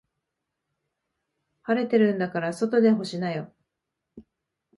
[1.61, 3.53] 晴れてるんだから外で干しなよ。